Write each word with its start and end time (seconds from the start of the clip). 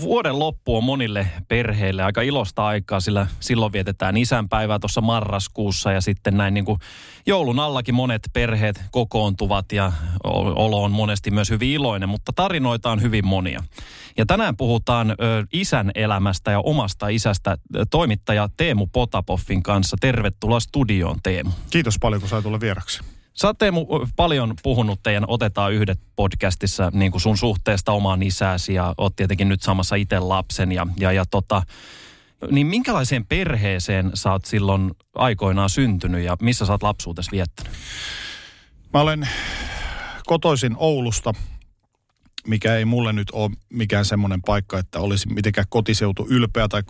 Vuoden 0.00 0.38
loppu 0.38 0.76
on 0.76 0.84
monille 0.84 1.26
perheille 1.48 2.02
aika 2.02 2.22
ilosta 2.22 2.66
aikaa, 2.66 3.00
sillä 3.00 3.26
silloin 3.40 3.72
vietetään 3.72 4.16
isänpäivää 4.16 4.78
tuossa 4.78 5.00
marraskuussa 5.00 5.92
ja 5.92 6.00
sitten 6.00 6.36
näin 6.36 6.54
niin 6.54 6.64
kuin 6.64 6.78
joulun 7.26 7.58
allakin 7.58 7.94
monet 7.94 8.22
perheet 8.32 8.82
kokoontuvat 8.90 9.72
ja 9.72 9.92
olo 10.24 10.82
on 10.82 10.92
monesti 10.92 11.30
myös 11.30 11.50
hyvin 11.50 11.70
iloinen, 11.70 12.08
mutta 12.08 12.32
tarinoita 12.32 12.90
on 12.90 13.02
hyvin 13.02 13.26
monia. 13.26 13.62
Ja 14.16 14.26
tänään 14.26 14.56
puhutaan 14.56 15.10
ö, 15.10 15.14
isän 15.52 15.90
elämästä 15.94 16.50
ja 16.50 16.60
omasta 16.60 17.08
isästä 17.08 17.56
toimittaja 17.90 18.48
Teemu 18.56 18.86
Potapoffin 18.86 19.62
kanssa. 19.62 19.96
Tervetuloa 20.00 20.60
studioon 20.60 21.18
Teemu. 21.22 21.50
Kiitos 21.70 21.94
paljon, 22.00 22.20
kun 22.20 22.30
sai 22.30 22.42
tulla 22.42 22.60
vieraksi. 22.60 23.00
Sä 23.34 23.46
oot 23.46 23.58
Teemu 23.58 23.86
paljon 24.16 24.54
puhunut 24.62 25.02
teidän 25.02 25.24
Otetaan 25.28 25.72
yhdet 25.72 26.00
podcastissa 26.16 26.90
niin 26.94 27.12
kuin 27.12 27.22
sun 27.22 27.36
suhteesta 27.36 27.92
omaan 27.92 28.22
isääsi 28.22 28.74
ja 28.74 28.94
oot 28.98 29.16
tietenkin 29.16 29.48
nyt 29.48 29.62
samassa 29.62 29.94
itse 29.94 30.18
lapsen 30.18 30.72
ja, 30.72 30.86
ja, 30.98 31.12
ja 31.12 31.24
tota, 31.26 31.62
niin 32.50 32.66
minkälaiseen 32.66 33.26
perheeseen 33.26 34.10
sä 34.14 34.32
oot 34.32 34.44
silloin 34.44 34.90
aikoinaan 35.14 35.70
syntynyt 35.70 36.24
ja 36.24 36.36
missä 36.40 36.66
sä 36.66 36.72
oot 36.72 36.82
lapsuutesi 36.82 37.30
viettänyt? 37.30 37.72
Mä 38.92 39.00
olen 39.00 39.28
kotoisin 40.26 40.74
Oulusta, 40.76 41.32
mikä 42.46 42.76
ei 42.76 42.84
mulle 42.84 43.12
nyt 43.12 43.30
ole 43.30 43.50
mikään 43.68 44.04
semmoinen 44.04 44.42
paikka, 44.42 44.78
että 44.78 45.00
olisi 45.00 45.28
mitenkään 45.28 45.66
kotiseutu 45.70 46.26
ylpeä 46.30 46.68
tai 46.68 46.82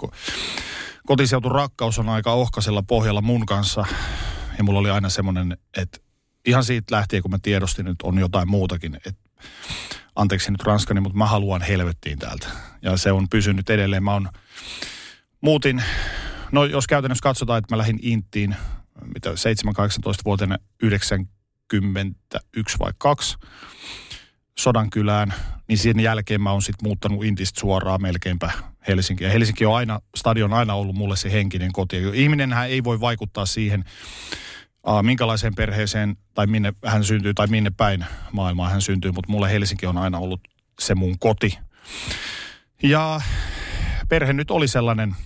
kotiseutu 1.07 1.49
rakkaus 1.49 1.99
on 1.99 2.09
aika 2.09 2.33
ohkaisella 2.33 2.83
pohjalla 2.83 3.23
mun 3.23 3.47
kanssa. 3.47 3.85
Ja 4.59 4.65
mulla 4.65 4.81
oli 4.81 4.91
aina 4.91 5.09
semmoinen, 5.09 5.57
että 5.77 5.99
ihan 6.47 6.65
siitä 6.65 6.97
lähtien, 6.97 7.23
kun 7.23 7.31
mä 7.31 7.39
tiedostin, 7.43 7.87
että 7.87 8.07
on 8.07 8.19
jotain 8.19 8.51
muutakin, 8.51 8.95
että 8.95 9.23
anteeksi 10.17 10.51
nyt 10.51 10.63
ranskani, 10.63 11.01
mutta 11.01 11.19
mä 11.19 11.27
haluan 11.27 11.63
helvettiin 11.63 12.19
täältä. 12.19 12.49
Ja 12.83 12.97
se 12.97 13.13
on 13.13 13.29
pysynyt 13.29 13.71
edelleen. 13.71 14.05
Mä 14.05 14.15
on, 14.15 14.29
muutin, 15.41 15.83
no 16.53 16.65
jos 16.65 16.87
käytännössä 16.87 17.23
katsotaan, 17.23 17.59
että 17.59 17.75
mä 17.75 17.79
lähdin 17.79 17.99
Inttiin, 18.03 18.57
mitä 19.15 19.31
7-18-vuotiaana 19.31 20.59
91 20.83 22.79
vai 22.79 22.93
2 22.99 23.37
Sodankylään, 24.59 25.35
niin 25.69 25.79
sen 25.79 26.01
jälkeen 26.01 26.41
mä 26.41 26.53
oon 26.53 26.63
sitten 26.63 26.89
muuttanut 26.89 27.25
Intistä 27.25 27.61
suoraan 27.61 28.03
melkeinpä 28.03 28.51
Helsinki. 28.89 29.25
Ja 29.25 29.31
Helsinki 29.31 29.67
on 29.67 29.77
aina, 29.77 30.01
stadion 30.17 30.53
on 30.53 30.59
aina 30.59 30.75
ollut 30.75 30.97
mulle 30.97 31.17
se 31.17 31.33
henkinen 31.33 31.73
koti. 31.73 31.97
Ihminenhän 32.15 32.69
ei 32.69 32.85
voi 32.85 33.01
vaikuttaa 33.01 33.47
siihen, 33.47 33.85
uh, 34.87 35.03
minkälaiseen 35.03 35.55
perheeseen 35.55 36.17
tai 36.35 36.47
minne 36.47 36.73
hän 36.87 37.05
syntyy 37.05 37.35
tai 37.35 37.47
minne 37.47 37.71
päin 37.77 38.05
maailmaa 38.33 38.69
hän 38.69 38.83
syntyy, 38.83 39.13
mutta 39.13 39.33
mulle 39.33 39.51
Helsinki 39.51 39.87
on 39.87 39.99
aina 39.99 40.19
ollut 40.19 40.41
se 40.81 40.95
mun 40.95 41.19
koti. 41.19 41.59
Ja 42.83 43.21
perhe 44.09 44.33
nyt 44.33 44.51
oli 44.51 44.69
sellainen 44.69 45.17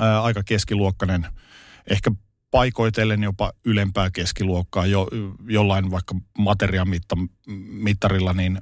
ää, 0.00 0.22
aika 0.22 0.42
keskiluokkainen, 0.42 1.26
ehkä 1.90 2.10
paikoitellen 2.50 3.22
jopa 3.22 3.52
ylempää 3.64 4.10
keskiluokkaa 4.10 4.86
jo, 4.86 5.08
jollain 5.48 5.90
vaikka 5.90 6.14
materiaan 6.38 6.88
mittarilla, 7.66 8.32
niin 8.32 8.58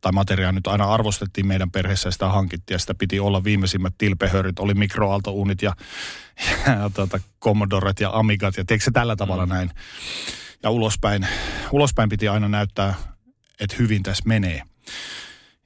tai 0.00 0.12
materiaa 0.12 0.52
nyt 0.52 0.66
aina 0.66 0.84
arvostettiin 0.84 1.46
meidän 1.46 1.70
perheessä 1.70 2.06
ja 2.06 2.12
sitä 2.12 2.28
hankittiin 2.28 2.74
ja 2.74 2.78
sitä 2.78 2.94
piti 2.94 3.20
olla 3.20 3.44
viimeisimmät 3.44 3.94
tilpehörit, 3.98 4.58
oli 4.58 4.74
mikroaaltouunit 4.74 5.62
ja, 5.62 5.72
ja 6.66 6.90
tuota, 6.94 7.20
Commodoret 7.42 8.00
ja 8.00 8.10
Amigat 8.12 8.56
ja 8.56 8.64
tiedätkö 8.64 8.90
tällä 8.90 9.16
tavalla 9.16 9.46
mm. 9.46 9.52
näin. 9.52 9.70
Ja 10.62 10.70
ulospäin, 10.70 11.26
ulospäin 11.72 12.08
piti 12.08 12.28
aina 12.28 12.48
näyttää, 12.48 12.94
että 13.60 13.76
hyvin 13.78 14.02
tässä 14.02 14.24
menee. 14.26 14.62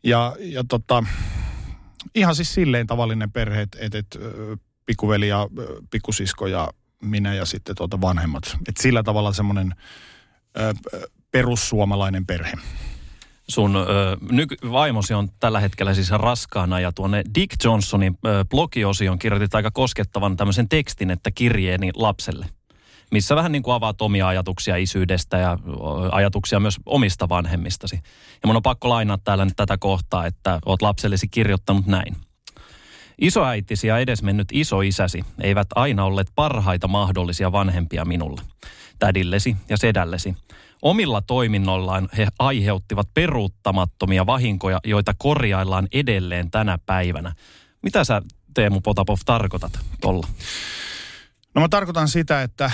Ja, 0.05 0.37
ja 0.39 0.65
tota, 0.69 1.05
ihan 2.15 2.35
siis 2.35 2.55
silleen 2.55 2.87
tavallinen 2.87 3.33
perhe, 3.33 3.63
että 3.63 3.79
et, 3.81 3.95
et, 3.95 4.19
pikkuveli 4.87 5.29
ja 5.29 5.49
pikkusisko 5.91 6.47
ja 6.47 6.71
minä 7.03 7.35
ja 7.35 7.45
sitten 7.45 7.77
tuota 7.77 8.01
vanhemmat. 8.01 8.57
Et 8.69 8.77
sillä 8.77 9.03
tavalla 9.03 9.33
semmoinen 9.33 9.75
perussuomalainen 11.31 12.27
perhe 12.27 12.53
sun 13.51 13.77
ö, 13.77 14.17
nyky- 14.31 14.57
vaimosi 14.73 15.15
on 15.15 15.29
tällä 15.41 15.61
hetkellä 15.61 15.95
siis 15.95 16.11
raskaana 16.11 16.81
ja 16.81 16.93
tuonne 16.93 17.23
Dick 17.35 17.65
Johnsonin 17.65 18.19
ö, 18.27 18.45
blogiosion 18.51 19.19
kirjoitit 19.19 19.55
aika 19.55 19.71
koskettavan 19.71 20.37
tämmöisen 20.37 20.69
tekstin, 20.69 21.11
että 21.11 21.31
kirjeeni 21.31 21.91
lapselle 21.95 22.47
missä 23.11 23.37
vähän 23.37 23.53
niin 23.53 23.63
kuin 23.63 23.75
avaat 23.75 24.03
omia 24.03 24.29
ajatuksia 24.29 24.77
isyydestä 24.77 25.39
ja 25.39 25.59
ajatuksia 26.13 26.61
myös 26.61 26.77
omista 26.87 27.29
vanhemmistasi. 27.29 27.97
Ja 28.43 28.47
mun 28.47 28.57
on 28.57 28.63
pakko 28.63 28.89
lainaa 28.89 29.19
täällä 29.19 29.45
nyt 29.45 29.57
tätä 29.57 29.79
kohtaa, 29.79 30.27
että 30.27 30.59
oot 30.67 30.83
lapsellesi 30.83 31.29
kirjoittanut 31.29 31.87
näin. 31.87 32.17
Isoäitisi 33.21 33.87
ja 33.87 33.99
edesmennyt 33.99 34.49
isoisäsi 34.53 35.25
eivät 35.41 35.67
aina 35.75 36.05
olleet 36.05 36.29
parhaita 36.35 36.89
mahdollisia 36.89 37.53
vanhempia 37.53 38.05
minulle. 38.05 38.43
Tädillesi 38.99 39.57
ja 39.69 39.77
sedällesi 39.77 40.35
Omilla 40.83 41.21
toiminnollaan 41.21 42.09
he 42.17 42.29
aiheuttivat 42.39 43.09
peruuttamattomia 43.15 44.27
vahinkoja, 44.27 44.81
joita 44.85 45.15
korjaillaan 45.19 45.89
edelleen 45.93 46.51
tänä 46.51 46.79
päivänä. 46.87 47.33
Mitä 47.83 48.05
sä 48.05 48.23
Teemu 48.55 48.81
Potapov 48.81 49.19
tarkoitat 49.25 49.81
tuolla? 50.01 50.27
No 51.55 51.61
mä 51.61 51.69
tarkoitan 51.69 52.09
sitä, 52.09 52.43
että 52.43 52.71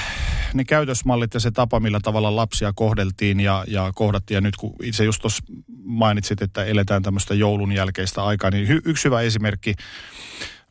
ne 0.54 0.64
käytösmallit 0.64 1.34
ja 1.34 1.40
se 1.40 1.50
tapa, 1.50 1.80
millä 1.80 2.00
tavalla 2.02 2.36
lapsia 2.36 2.72
kohdeltiin 2.72 3.40
ja, 3.40 3.64
ja 3.68 3.92
kohdattiin. 3.94 4.36
Ja 4.36 4.40
nyt 4.40 4.56
kun 4.56 4.74
itse 4.82 5.04
just 5.04 5.22
tuossa 5.22 5.44
mainitsit, 5.84 6.42
että 6.42 6.64
eletään 6.64 7.02
tämmöistä 7.02 7.34
joulun 7.34 7.72
jälkeistä 7.72 8.24
aikaa, 8.24 8.50
niin 8.50 8.68
hy, 8.68 8.80
yksi 8.84 9.04
hyvä 9.04 9.20
esimerkki 9.20 9.74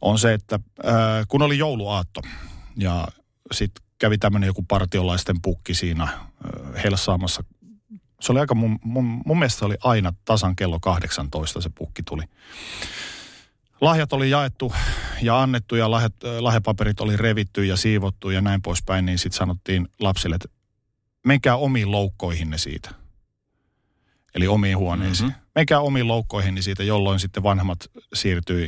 on 0.02 0.20
se, 0.20 0.34
että 0.34 0.60
ää, 0.84 1.24
kun 1.28 1.42
oli 1.42 1.58
jouluaatto 1.58 2.22
ja 2.78 3.08
sitten 3.52 3.85
kävi 3.98 4.18
tämmöinen 4.18 4.48
joku 4.48 4.66
partiolaisten 4.68 5.42
pukki 5.42 5.74
siinä 5.74 6.08
helsaamassa. 6.84 7.44
Se 8.22 8.32
oli 8.32 8.40
aika, 8.40 8.56
mun, 8.56 8.80
mun, 8.84 9.22
mun 9.26 9.40
mielestä 9.40 9.60
se 9.60 9.66
oli 9.66 9.76
aina 9.84 10.14
tasan 10.26 10.56
kello 10.56 10.80
18 10.80 11.62
se 11.62 11.70
pukki 11.78 12.04
tuli. 12.04 12.24
Lahjat 13.82 14.14
oli 14.14 14.30
jaettu 14.30 14.74
ja 15.22 15.42
annettu 15.42 15.76
ja 15.76 15.92
lahjat, 15.92 16.14
lahjapaperit 16.40 17.00
oli 17.00 17.18
revitty 17.18 17.66
ja 17.66 17.78
siivottu 17.78 18.30
ja 18.30 18.42
näin 18.42 18.62
poispäin, 18.62 19.06
niin 19.06 19.20
sitten 19.20 19.38
sanottiin 19.38 19.88
lapsille, 20.00 20.36
että 20.36 20.48
menkää 21.26 21.56
omiin 21.56 21.92
loukkoihinne 21.92 22.58
siitä. 22.58 22.90
Eli 24.36 24.48
omiin 24.48 24.78
huoneisiin. 24.78 25.30
Mm-hmm. 25.30 25.46
Menkää 25.56 25.80
omiin 25.80 26.08
loukkoihinne 26.08 26.62
siitä, 26.62 26.84
jolloin 26.84 27.20
sitten 27.20 27.44
vanhemmat 27.44 27.80
siirtyi 28.14 28.68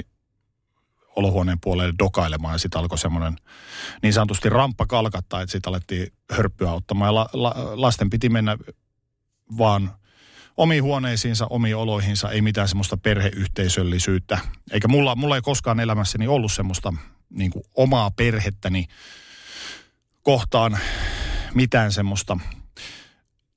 olohuoneen 1.17 1.57
puolelle 1.63 1.93
dokailemaan 1.99 2.53
ja 2.53 2.57
sitten 2.57 2.79
alkoi 2.79 2.97
semmoinen 2.97 3.35
niin 4.01 4.13
sanotusti 4.13 4.49
ramppa 4.49 4.85
kalkattaa, 4.85 5.41
että 5.41 5.51
sitten 5.51 5.69
alettiin 5.69 6.13
hörppyä 6.31 6.73
ottamaan 6.73 7.09
ja 7.09 7.15
la, 7.15 7.29
la, 7.33 7.55
lasten 7.73 8.09
piti 8.09 8.29
mennä 8.29 8.57
vaan 9.57 9.91
omiin 10.57 10.83
huoneisiinsa, 10.83 11.47
omiin 11.49 11.75
oloihinsa, 11.75 12.29
ei 12.29 12.41
mitään 12.41 12.67
semmoista 12.67 12.97
perheyhteisöllisyyttä. 12.97 14.39
Eikä 14.71 14.87
mulla, 14.87 15.15
mulla 15.15 15.35
ei 15.35 15.41
koskaan 15.41 15.79
elämässäni 15.79 16.27
ollut 16.27 16.51
semmoista 16.51 16.93
niin 17.29 17.51
kuin 17.51 17.63
omaa 17.75 18.11
perhettäni 18.11 18.85
kohtaan 20.23 20.77
mitään 21.53 21.91
semmoista 21.91 22.37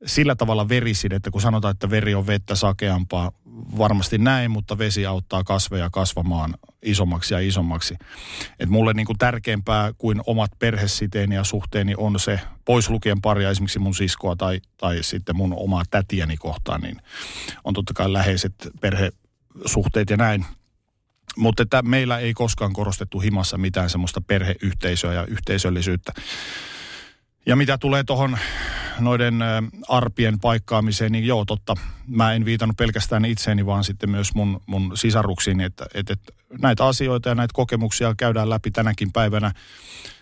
sillä 0.06 0.34
tavalla 0.34 0.69
verisin, 0.69 1.12
että 1.12 1.31
kun 1.31 1.41
sanotaan, 1.41 1.72
että 1.72 1.91
veri 1.91 2.15
on 2.15 2.26
vettä 2.26 2.55
sakeampaa, 2.55 3.32
varmasti 3.79 4.19
näin, 4.19 4.50
mutta 4.50 4.79
vesi 4.79 5.06
auttaa 5.06 5.44
kasveja 5.44 5.90
kasvamaan 5.90 6.55
isommaksi 6.82 7.35
ja 7.35 7.41
isommaksi. 7.41 7.97
Et 8.59 8.69
mulle 8.69 8.93
niin 8.93 9.06
kuin 9.06 9.19
tärkeämpää 9.19 9.93
kuin 9.99 10.21
omat 10.27 10.50
perhesiteeni 10.59 11.35
ja 11.35 11.44
suhteeni 11.44 11.94
on 11.97 12.21
se, 12.21 12.41
pois 12.65 12.91
lukien 12.91 13.21
paria 13.21 13.50
esimerkiksi 13.50 13.79
mun 13.79 13.94
siskoa 13.94 14.37
tai, 14.37 14.61
tai 14.77 15.03
sitten 15.03 15.37
mun 15.37 15.55
omaa 15.56 15.82
tätiäni 15.91 16.37
kohtaan, 16.37 16.81
niin 16.81 16.97
on 17.65 17.75
totta 17.75 17.94
kai 17.94 18.12
läheiset 18.12 18.55
perhesuhteet 18.81 20.11
ja 20.11 20.17
näin. 20.17 20.44
Mutta 21.37 21.62
että 21.62 21.82
meillä 21.82 22.19
ei 22.19 22.35
koskaan 22.35 22.73
korostettu 22.73 23.21
himassa 23.21 23.59
mitään 23.59 23.91
semmoista 23.91 24.21
perheyhteisöä 24.21 25.12
ja 25.15 25.27
yhteisöllisyyttä. 25.27 26.12
Ja 27.46 27.56
mitä 27.56 27.78
tulee 27.78 28.04
tuohon 28.04 28.38
noiden 29.00 29.34
arpien 29.88 30.40
paikkaamiseen, 30.40 31.12
niin 31.12 31.26
joo, 31.26 31.44
totta. 31.44 31.75
Mä 32.06 32.32
en 32.32 32.44
viitannut 32.44 32.76
pelkästään 32.76 33.25
itseeni, 33.25 33.66
vaan 33.66 33.84
sitten 33.84 34.10
myös 34.10 34.34
mun, 34.34 34.62
mun 34.66 34.96
sisaruksiini, 34.96 35.64
että, 35.64 35.87
että, 35.94 36.12
että 36.12 36.32
näitä 36.58 36.87
asioita 36.87 37.28
ja 37.28 37.34
näitä 37.34 37.52
kokemuksia 37.54 38.14
käydään 38.16 38.50
läpi 38.50 38.70
tänäkin 38.70 39.12
päivänä. 39.12 39.52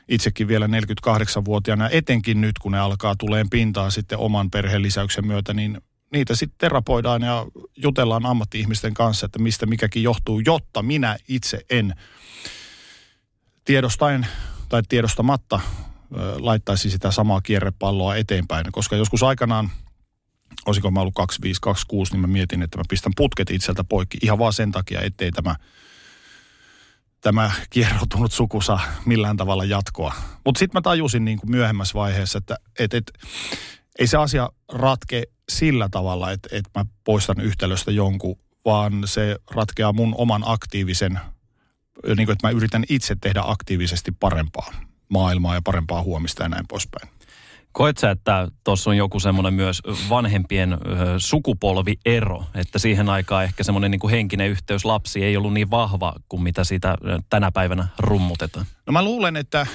Itsekin 0.08 0.48
vielä 0.48 0.66
48-vuotiaana, 0.66 1.88
etenkin 1.90 2.40
nyt 2.40 2.58
kun 2.58 2.72
ne 2.72 2.78
alkaa 2.78 3.14
tuleen 3.18 3.50
pintaan 3.50 3.92
sitten 3.92 4.18
oman 4.18 4.50
perheen 4.50 4.82
lisäyksen 4.82 5.26
myötä, 5.26 5.54
niin 5.54 5.80
niitä 6.12 6.36
sitten 6.36 6.58
terapoidaan 6.58 7.22
ja 7.22 7.46
jutellaan 7.76 8.26
ammatti-ihmisten 8.26 8.94
kanssa, 8.94 9.26
että 9.26 9.38
mistä 9.38 9.66
mikäkin 9.66 10.02
johtuu, 10.02 10.40
jotta 10.40 10.82
minä 10.82 11.16
itse 11.28 11.60
en 11.70 11.94
tiedostaen 13.64 14.26
tai 14.68 14.82
tiedostamatta 14.88 15.60
laittaisi 16.38 16.90
sitä 16.90 17.10
samaa 17.10 17.40
kierrepalloa 17.40 18.16
eteenpäin. 18.16 18.64
Koska 18.72 18.96
joskus 18.96 19.22
aikanaan, 19.22 19.70
olisiko 20.66 20.90
mä 20.90 21.00
ollut 21.00 21.14
2526, 21.14 22.12
niin 22.12 22.20
mä 22.20 22.26
mietin, 22.26 22.62
että 22.62 22.78
mä 22.78 22.84
pistän 22.88 23.12
putket 23.16 23.50
itseltä 23.50 23.84
poikki 23.84 24.18
ihan 24.22 24.38
vaan 24.38 24.52
sen 24.52 24.72
takia, 24.72 25.00
ettei 25.00 25.32
tämä 25.32 25.56
tämä 27.20 27.50
kierroutunut 27.70 28.32
suku 28.32 28.60
saa 28.60 28.80
millään 29.04 29.36
tavalla 29.36 29.64
jatkoa. 29.64 30.14
Mutta 30.44 30.58
sitten 30.58 30.78
mä 30.78 30.82
tajusin 30.82 31.24
niin 31.24 31.38
kuin 31.38 31.50
myöhemmässä 31.50 31.94
vaiheessa, 31.94 32.38
että 32.38 32.56
et, 32.78 32.94
et, 32.94 33.12
ei 33.98 34.06
se 34.06 34.16
asia 34.16 34.48
ratke 34.72 35.22
sillä 35.48 35.88
tavalla, 35.90 36.30
että, 36.30 36.48
että 36.52 36.70
mä 36.74 36.84
poistan 37.04 37.40
yhtälöstä 37.40 37.90
jonkun, 37.90 38.38
vaan 38.64 39.02
se 39.04 39.36
ratkeaa 39.50 39.92
mun 39.92 40.14
oman 40.18 40.42
aktiivisen, 40.46 41.20
niin 42.16 42.26
kuin, 42.26 42.30
että 42.30 42.46
mä 42.46 42.50
yritän 42.50 42.84
itse 42.88 43.16
tehdä 43.20 43.42
aktiivisesti 43.44 44.12
parempaa 44.12 44.72
maailmaa 45.08 45.54
ja 45.54 45.62
parempaa 45.62 46.02
huomista 46.02 46.42
ja 46.42 46.48
näin 46.48 46.64
poispäin. 46.68 47.08
Koet 47.72 47.98
sä, 47.98 48.10
että 48.10 48.48
tuossa 48.64 48.90
on 48.90 48.96
joku 48.96 49.20
semmoinen 49.20 49.54
myös 49.54 49.82
vanhempien 50.08 50.72
ö, 50.72 50.76
sukupolviero, 51.18 52.44
että 52.54 52.78
siihen 52.78 53.08
aikaan 53.08 53.44
ehkä 53.44 53.62
semmoinen 53.62 53.90
niin 53.90 54.10
henkinen 54.10 54.48
yhteys 54.48 54.84
lapsi 54.84 55.24
ei 55.24 55.36
ollut 55.36 55.52
niin 55.52 55.70
vahva 55.70 56.14
kuin 56.28 56.42
mitä 56.42 56.64
sitä 56.64 56.96
tänä 57.30 57.52
päivänä 57.52 57.88
rummutetaan? 57.98 58.66
No 58.86 58.92
mä 58.92 59.04
luulen, 59.04 59.36
että 59.36 59.66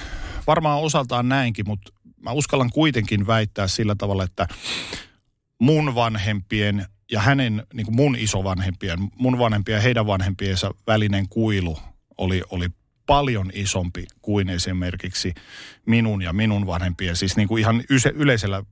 varmaan 0.46 0.80
osaltaan 0.80 1.28
näinkin, 1.28 1.68
mutta 1.68 1.92
mä 2.22 2.30
uskallan 2.30 2.70
kuitenkin 2.70 3.26
väittää 3.26 3.68
sillä 3.68 3.94
tavalla, 3.94 4.24
että 4.24 4.48
mun 5.60 5.94
vanhempien 5.94 6.86
ja 7.12 7.20
hänen, 7.20 7.66
niin 7.74 7.86
kuin 7.86 7.96
mun 7.96 8.16
isovanhempien, 8.16 8.98
mun 9.18 9.38
vanhempien 9.38 9.76
ja 9.76 9.82
heidän 9.82 10.06
vanhempiensa 10.06 10.70
välinen 10.86 11.28
kuilu 11.28 11.78
oli, 12.18 12.42
oli 12.50 12.68
paljon 13.06 13.50
isompi 13.54 14.06
kuin 14.22 14.48
esimerkiksi 14.48 15.34
minun 15.86 16.22
ja 16.22 16.32
minun 16.32 16.66
vanhempien, 16.66 17.16
siis 17.16 17.36
niin 17.36 17.48
kuin 17.48 17.60
ihan 17.60 17.82
yleisellä, 18.14 18.62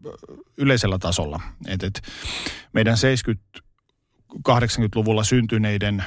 yleisellä 0.57 0.99
tasolla. 0.99 1.41
Et, 1.67 1.83
et 1.83 2.03
meidän 2.73 2.97
70-80-luvulla 4.49 5.25
syntyneiden 5.25 6.05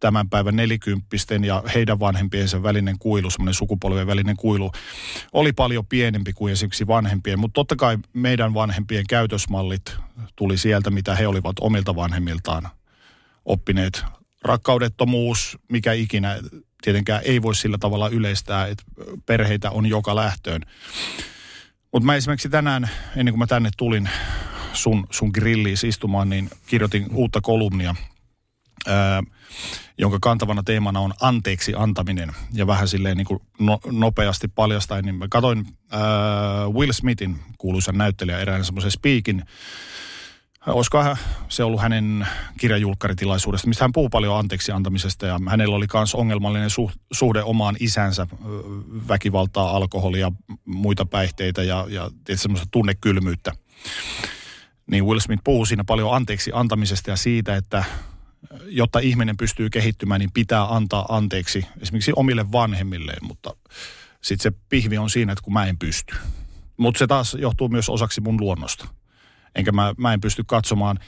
tämän 0.00 0.28
päivän 0.28 0.56
nelikymppisten 0.56 1.44
ja 1.44 1.62
heidän 1.74 2.00
vanhempiensa 2.00 2.62
välinen 2.62 2.98
kuilu, 2.98 3.30
semmoinen 3.30 3.54
sukupolven 3.54 4.06
välinen 4.06 4.36
kuilu, 4.36 4.72
oli 5.32 5.52
paljon 5.52 5.86
pienempi 5.86 6.32
kuin 6.32 6.52
esimerkiksi 6.52 6.86
vanhempien. 6.86 7.38
Mutta 7.38 7.54
totta 7.54 7.76
kai 7.76 7.98
meidän 8.12 8.54
vanhempien 8.54 9.04
käytösmallit 9.08 9.96
tuli 10.36 10.58
sieltä, 10.58 10.90
mitä 10.90 11.14
he 11.14 11.26
olivat 11.26 11.56
omilta 11.60 11.96
vanhemmiltaan 11.96 12.68
oppineet 13.44 14.04
rakkaudettomuus, 14.44 15.58
mikä 15.68 15.92
ikinä 15.92 16.38
tietenkään 16.82 17.22
ei 17.24 17.42
voi 17.42 17.54
sillä 17.54 17.78
tavalla 17.78 18.08
yleistää, 18.08 18.66
että 18.66 18.84
perheitä 19.26 19.70
on 19.70 19.86
joka 19.86 20.16
lähtöön. 20.16 20.62
Mutta 21.92 22.06
mä 22.06 22.14
esimerkiksi 22.14 22.48
tänään, 22.48 22.90
ennen 23.16 23.32
kuin 23.32 23.38
mä 23.38 23.46
tänne 23.46 23.70
tulin 23.76 24.08
sun, 24.72 25.06
sun 25.10 25.30
grilliin 25.34 25.76
istumaan, 25.86 26.30
niin 26.30 26.50
kirjoitin 26.66 27.06
uutta 27.12 27.40
kolumnia, 27.40 27.94
ää, 28.86 29.22
jonka 29.98 30.18
kantavana 30.20 30.62
teemana 30.62 31.00
on 31.00 31.12
anteeksi 31.20 31.72
antaminen. 31.76 32.32
Ja 32.52 32.66
vähän 32.66 32.88
silleen 32.88 33.16
niin 33.16 33.26
kuin 33.26 33.40
no, 33.58 33.78
nopeasti 33.90 34.48
paljastain, 34.48 35.04
niin 35.04 35.14
mä 35.14 35.26
katsoin 35.30 35.66
ää, 35.90 36.02
Will 36.68 36.92
Smithin 36.92 37.38
kuuluisan 37.58 37.98
näyttelijä 37.98 38.38
erään 38.38 38.64
semmoisen 38.64 38.90
speakin, 38.90 39.44
Olisiko 40.66 41.16
se 41.48 41.64
ollut 41.64 41.80
hänen 41.80 42.26
kirjajulkkaritilaisuudesta, 42.58 43.68
mistä 43.68 43.84
hän 43.84 43.92
puhuu 43.92 44.08
paljon 44.08 44.38
anteeksi 44.38 44.72
antamisesta 44.72 45.26
ja 45.26 45.40
hänellä 45.48 45.76
oli 45.76 45.86
myös 45.94 46.14
ongelmallinen 46.14 46.70
suhde 47.12 47.42
omaan 47.42 47.76
isänsä, 47.80 48.26
väkivaltaa, 49.08 49.76
alkoholia, 49.76 50.32
muita 50.64 51.06
päihteitä 51.06 51.62
ja, 51.62 51.86
ja 51.88 52.10
semmoista 52.34 52.68
tunnekylmyyttä. 52.70 53.52
Niin 54.86 55.04
Will 55.04 55.20
Smith 55.20 55.44
puhuu 55.44 55.66
siinä 55.66 55.84
paljon 55.84 56.14
anteeksi 56.14 56.50
antamisesta 56.54 57.10
ja 57.10 57.16
siitä, 57.16 57.56
että 57.56 57.84
jotta 58.66 58.98
ihminen 58.98 59.36
pystyy 59.36 59.70
kehittymään, 59.70 60.18
niin 60.18 60.32
pitää 60.32 60.74
antaa 60.74 61.06
anteeksi 61.08 61.66
esimerkiksi 61.80 62.12
omille 62.16 62.52
vanhemmilleen, 62.52 63.26
mutta 63.26 63.56
sitten 64.20 64.52
se 64.52 64.58
pihvi 64.68 64.98
on 64.98 65.10
siinä, 65.10 65.32
että 65.32 65.42
kun 65.42 65.52
mä 65.52 65.66
en 65.66 65.78
pysty. 65.78 66.14
Mutta 66.76 66.98
se 66.98 67.06
taas 67.06 67.36
johtuu 67.40 67.68
myös 67.68 67.88
osaksi 67.88 68.20
mun 68.20 68.40
luonnosta 68.40 68.88
enkä 69.54 69.72
mä, 69.72 69.94
mä 69.96 70.12
en 70.12 70.20
pysty 70.20 70.44
katsomaan. 70.46 70.98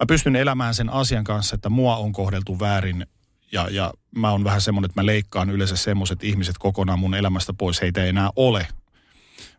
Mä 0.00 0.06
pystyn 0.08 0.36
elämään 0.36 0.74
sen 0.74 0.90
asian 0.90 1.24
kanssa, 1.24 1.54
että 1.54 1.68
mua 1.68 1.96
on 1.96 2.12
kohdeltu 2.12 2.60
väärin 2.60 3.06
ja, 3.52 3.68
ja 3.70 3.92
mä 4.16 4.30
oon 4.30 4.44
vähän 4.44 4.60
semmoinen, 4.60 4.90
että 4.90 5.00
mä 5.00 5.06
leikkaan 5.06 5.50
yleensä 5.50 5.76
semmoiset 5.76 6.24
ihmiset 6.24 6.58
kokonaan 6.58 6.98
mun 6.98 7.14
elämästä 7.14 7.52
pois, 7.52 7.80
heitä 7.80 8.02
ei 8.02 8.08
enää 8.08 8.30
ole. 8.36 8.68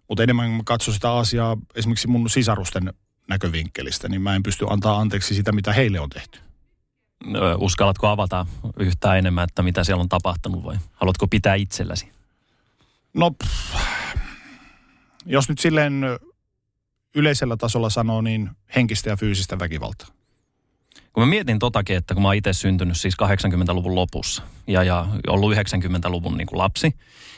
Mutta 0.09 0.23
enemmän 0.23 0.49
mä 0.49 0.61
katson 0.65 0.93
sitä 0.93 1.13
asiaa 1.13 1.57
esimerkiksi 1.75 2.07
mun 2.07 2.29
sisarusten 2.29 2.93
näkövinkkelistä, 3.27 4.09
niin 4.09 4.21
mä 4.21 4.35
en 4.35 4.43
pysty 4.43 4.65
antaa 4.69 4.97
anteeksi 4.97 5.35
sitä, 5.35 5.51
mitä 5.51 5.73
heille 5.73 5.99
on 5.99 6.09
tehty. 6.09 6.39
Uskallatko 7.57 8.07
avata 8.07 8.45
yhtään 8.79 9.17
enemmän, 9.17 9.43
että 9.43 9.63
mitä 9.63 9.83
siellä 9.83 10.01
on 10.01 10.09
tapahtunut 10.09 10.63
vai 10.63 10.75
haluatko 10.93 11.27
pitää 11.27 11.55
itselläsi? 11.55 12.11
No, 13.13 13.31
pff, 13.31 13.75
jos 15.25 15.49
nyt 15.49 15.59
silleen 15.59 16.01
yleisellä 17.15 17.57
tasolla 17.57 17.89
sanoo, 17.89 18.21
niin 18.21 18.49
henkistä 18.75 19.09
ja 19.09 19.17
fyysistä 19.17 19.59
väkivaltaa. 19.59 20.14
Kun 21.15 21.23
mä 21.23 21.29
mietin 21.29 21.59
totakin, 21.59 21.97
että 21.97 22.13
kun 22.13 22.23
mä 22.23 22.27
oon 22.27 22.35
itse 22.35 22.53
syntynyt 22.53 22.97
siis 22.97 23.15
80-luvun 23.23 23.95
lopussa 23.95 24.43
ja, 24.67 24.83
ja 24.83 25.05
ollut 25.27 25.53
90-luvun 25.53 26.37
niin 26.37 26.47
kuin 26.47 26.57
lapsi, 26.57 26.95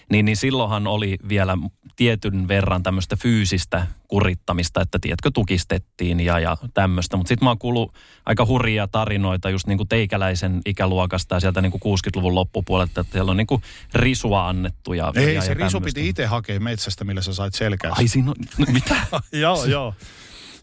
niin, 0.10 0.26
niin 0.26 0.38
silloinhan 0.38 0.88
oli 0.88 1.18
vielä 1.30 1.58
tietyn 1.96 2.48
verran 2.48 2.84
tämmöistä 2.84 3.16
fyysistä 3.16 3.88
kurittamista, 4.08 4.82
että 4.82 5.00
tiedätkö, 5.02 5.32
tukistettiin 5.34 6.20
ja, 6.20 6.40
ja 6.40 6.58
tämmöistä. 6.74 7.18
Mutta 7.18 7.28
sitten 7.28 7.46
mä 7.46 7.50
oon 7.50 7.60
kuullut 7.60 7.94
aika 8.26 8.46
hurjia 8.46 8.88
tarinoita 8.88 9.50
just 9.50 9.68
niin 9.68 9.78
kuin 9.78 9.88
teikäläisen 9.88 10.62
ikäluokasta 10.66 11.36
ja 11.36 11.40
sieltä 11.40 11.62
niin 11.62 11.72
kuin 11.72 11.98
60-luvun 11.98 12.36
loppupuolelta, 12.36 13.02
että 13.02 13.12
siellä 13.12 13.32
on 13.32 13.38
niin 13.38 13.48
kuin 13.48 13.62
risua 13.94 14.48
annettu. 14.48 14.94
Ja, 14.94 15.14
Ei, 15.16 15.36
ja, 15.36 15.42
se 15.42 15.52
ja 15.52 15.54
risu 15.54 15.82
piti 15.82 16.10
itse 16.10 16.26
hakea 16.26 16.60
metsästä, 16.60 17.04
millä 17.04 17.22
sä 17.22 17.34
sait 17.34 17.54
selkää. 17.54 17.92
Ai 17.98 18.08
siinä 18.08 18.32
on, 18.32 18.36
no, 18.58 18.66
mitä? 18.74 18.96
joo, 19.32 19.66
joo. 19.66 19.94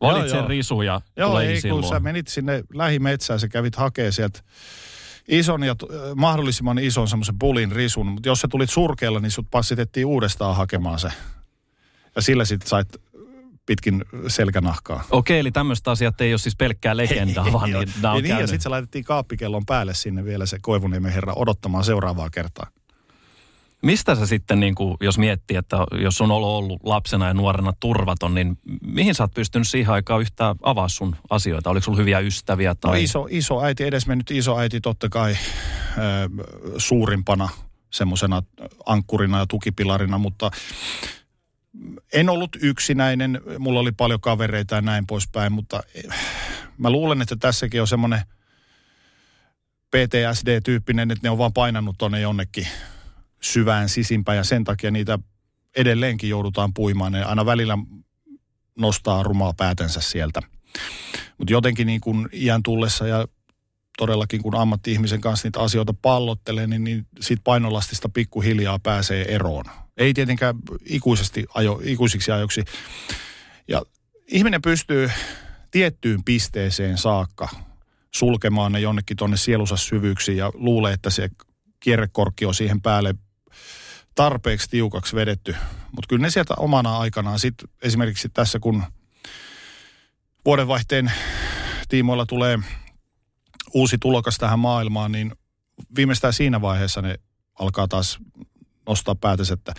Valit 0.00 0.30
sen 0.30 0.46
risu 0.46 0.82
ja 0.82 1.00
Joo, 1.16 1.40
ei 1.40 1.60
silloin. 1.60 1.82
kun 1.82 1.90
sä 1.90 2.00
menit 2.00 2.28
sinne 2.28 2.62
lähimetsään, 2.74 3.40
sä 3.40 3.48
kävit 3.48 3.76
hakee 3.76 4.12
sieltä 4.12 4.40
ison 5.28 5.62
ja 5.62 5.76
mahdollisimman 6.16 6.78
ison 6.78 7.08
semmoisen 7.08 7.38
pulin 7.38 7.72
risun, 7.72 8.06
mutta 8.06 8.28
jos 8.28 8.40
sä 8.40 8.48
tulit 8.48 8.70
surkeella, 8.70 9.20
niin 9.20 9.30
sut 9.30 9.46
passitettiin 9.50 10.06
uudestaan 10.06 10.56
hakemaan 10.56 10.98
se. 10.98 11.08
Ja 12.16 12.22
sillä 12.22 12.44
sitten 12.44 12.68
sait 12.68 12.88
pitkin 13.66 14.04
selkänahkaa. 14.28 15.04
Okei, 15.10 15.38
eli 15.38 15.50
tämmöistä 15.50 15.90
asiat 15.90 16.20
ei 16.20 16.32
ole 16.32 16.38
siis 16.38 16.56
pelkkää 16.56 16.96
legendaa, 16.96 17.52
vaan 17.52 17.70
niin, 17.70 17.88
on 18.06 18.22
niin, 18.22 18.38
ja 18.38 18.46
sitten 18.46 18.60
se 18.60 18.68
laitettiin 18.68 19.04
kaappikellon 19.04 19.66
päälle 19.66 19.94
sinne 19.94 20.24
vielä 20.24 20.46
se 20.46 20.58
Koivuniemen 20.62 21.12
herra 21.12 21.32
odottamaan 21.36 21.84
seuraavaa 21.84 22.30
kertaa. 22.30 22.66
Mistä 23.84 24.14
sä 24.14 24.26
sitten, 24.26 24.60
niin 24.60 24.74
kuin, 24.74 24.96
jos 25.00 25.18
miettii, 25.18 25.56
että 25.56 25.76
jos 26.02 26.20
on 26.20 26.30
ollut, 26.30 26.48
ollut 26.48 26.80
lapsena 26.84 27.26
ja 27.26 27.34
nuorena 27.34 27.72
turvaton, 27.80 28.34
niin 28.34 28.58
mihin 28.86 29.14
sä 29.14 29.22
oot 29.22 29.34
pystynyt 29.34 29.68
siihen 29.68 29.92
aikaan 29.92 30.20
yhtään 30.20 30.56
avaa 30.62 30.88
sun 30.88 31.16
asioita? 31.30 31.70
Oliko 31.70 31.84
sulla 31.84 31.98
hyviä 31.98 32.18
ystäviä? 32.18 32.70
No 32.70 32.74
tai... 32.74 32.92
No 32.92 33.04
iso, 33.04 33.26
iso 33.30 33.62
äiti, 33.62 33.84
edesmennyt 33.84 34.30
iso 34.30 34.58
äiti 34.58 34.80
totta 34.80 35.08
kai 35.08 35.32
äh, 35.32 35.38
suurimpana 36.76 37.48
semmoisena 37.90 38.42
ankkurina 38.86 39.38
ja 39.38 39.46
tukipilarina, 39.46 40.18
mutta 40.18 40.50
en 42.12 42.28
ollut 42.28 42.56
yksinäinen. 42.62 43.40
Mulla 43.58 43.80
oli 43.80 43.92
paljon 43.92 44.20
kavereita 44.20 44.74
ja 44.74 44.80
näin 44.80 45.06
poispäin, 45.06 45.52
mutta 45.52 45.82
mä 46.78 46.90
luulen, 46.90 47.22
että 47.22 47.36
tässäkin 47.36 47.80
on 47.80 47.88
semmoinen 47.88 48.20
PTSD-tyyppinen, 49.90 51.10
että 51.10 51.26
ne 51.26 51.30
on 51.30 51.38
vaan 51.38 51.52
painanut 51.52 51.98
tonne 51.98 52.20
jonnekin 52.20 52.66
syvään 53.44 53.88
sisimpään 53.88 54.36
ja 54.36 54.44
sen 54.44 54.64
takia 54.64 54.90
niitä 54.90 55.18
edelleenkin 55.76 56.30
joudutaan 56.30 56.74
puimaan. 56.74 57.12
Ne 57.12 57.24
aina 57.24 57.46
välillä 57.46 57.78
nostaa 58.78 59.22
rumaa 59.22 59.54
päätänsä 59.56 60.00
sieltä. 60.00 60.42
Mutta 61.38 61.52
jotenkin 61.52 61.86
niin 61.86 62.00
kuin 62.00 62.28
iän 62.32 62.62
tullessa 62.62 63.06
ja 63.06 63.28
todellakin 63.98 64.42
kun 64.42 64.54
ammatti-ihmisen 64.54 65.20
kanssa 65.20 65.46
niitä 65.46 65.60
asioita 65.60 65.94
pallottelee, 66.02 66.66
niin, 66.66 66.84
niin 66.84 67.06
siitä 67.20 67.40
painolastista 67.44 68.08
pikkuhiljaa 68.08 68.78
pääsee 68.78 69.34
eroon. 69.34 69.64
Ei 69.96 70.14
tietenkään 70.14 70.56
ikuisesti 70.84 71.46
ajo, 71.54 71.80
ikuisiksi 71.84 72.32
ajoksi. 72.32 72.64
Ja 73.68 73.82
ihminen 74.26 74.62
pystyy 74.62 75.10
tiettyyn 75.70 76.24
pisteeseen 76.24 76.98
saakka 76.98 77.48
sulkemaan 78.14 78.72
ne 78.72 78.80
jonnekin 78.80 79.16
tuonne 79.16 79.36
sielusa 79.36 79.76
syvyyksiin 79.76 80.38
ja 80.38 80.50
luulee, 80.54 80.92
että 80.92 81.10
se 81.10 81.28
kierrekorkki 81.80 82.46
on 82.46 82.54
siihen 82.54 82.82
päälle 82.82 83.14
tarpeeksi 84.14 84.70
tiukaksi 84.70 85.16
vedetty. 85.16 85.56
Mutta 85.92 86.08
kyllä 86.08 86.22
ne 86.22 86.30
sieltä 86.30 86.54
omana 86.56 86.98
aikanaan 86.98 87.38
sitten 87.38 87.68
esimerkiksi 87.82 88.28
tässä 88.28 88.58
kun 88.58 88.82
vuodenvaihteen 90.44 91.12
tiimoilla 91.88 92.26
tulee 92.26 92.58
uusi 93.74 93.98
tulokas 93.98 94.38
tähän 94.38 94.58
maailmaan, 94.58 95.12
niin 95.12 95.32
viimeistään 95.96 96.32
siinä 96.32 96.60
vaiheessa 96.60 97.02
ne 97.02 97.18
alkaa 97.58 97.88
taas 97.88 98.18
nostaa 98.88 99.14
päätös, 99.14 99.50
että 99.50 99.74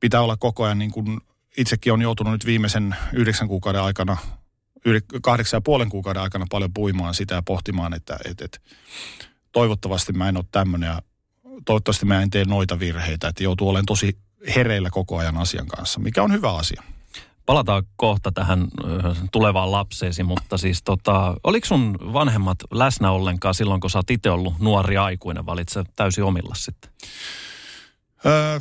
pitää 0.00 0.20
olla 0.20 0.36
koko 0.36 0.64
ajan 0.64 0.78
niin 0.78 0.90
kuin 0.90 1.20
itsekin 1.56 1.92
on 1.92 2.02
joutunut 2.02 2.32
nyt 2.32 2.46
viimeisen 2.46 2.96
yhdeksän 3.12 3.48
kuukauden 3.48 3.82
aikana, 3.82 4.16
kahdeksan 5.22 5.56
ja 5.56 5.60
puolen 5.60 5.88
kuukauden 5.88 6.22
aikana 6.22 6.46
paljon 6.50 6.74
puimaan 6.74 7.14
sitä 7.14 7.34
ja 7.34 7.42
pohtimaan, 7.42 7.94
että, 7.94 8.18
että, 8.24 8.44
että 8.44 8.58
toivottavasti 9.52 10.12
mä 10.12 10.28
en 10.28 10.36
ole 10.36 10.44
tämmöinen 10.52 10.86
ja 10.86 11.02
toivottavasti 11.64 12.06
mä 12.06 12.22
en 12.22 12.30
tee 12.30 12.44
noita 12.44 12.78
virheitä, 12.78 13.28
että 13.28 13.44
joutuu 13.44 13.68
olemaan 13.68 13.86
tosi 13.86 14.18
hereillä 14.56 14.90
koko 14.90 15.18
ajan 15.18 15.36
asian 15.36 15.66
kanssa, 15.66 16.00
mikä 16.00 16.22
on 16.22 16.32
hyvä 16.32 16.54
asia. 16.54 16.82
Palataan 17.46 17.82
kohta 17.96 18.32
tähän 18.32 18.68
tulevaan 19.32 19.72
lapseesi, 19.72 20.22
mutta 20.22 20.58
siis 20.58 20.82
tota, 20.82 21.34
oliko 21.44 21.66
sun 21.66 21.98
vanhemmat 22.12 22.58
läsnä 22.70 23.10
ollenkaan 23.10 23.54
silloin, 23.54 23.80
kun 23.80 23.90
sä 23.90 23.98
oot 23.98 24.10
itse 24.10 24.30
ollut 24.30 24.58
nuori 24.58 24.96
aikuinen, 24.96 25.46
valitse 25.46 25.84
täysin 25.96 26.24
omilla 26.24 26.54
sitten? 26.54 26.90
Öö, 28.26 28.58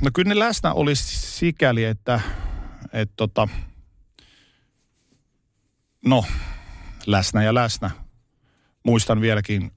no 0.00 0.10
kyllä 0.14 0.28
ne 0.28 0.38
läsnä 0.38 0.72
olisi 0.72 1.36
sikäli, 1.36 1.84
että 1.84 2.20
et 2.92 3.10
tota, 3.16 3.48
no 6.04 6.24
läsnä 7.06 7.42
ja 7.42 7.54
läsnä. 7.54 7.90
Muistan 8.84 9.20
vieläkin, 9.20 9.72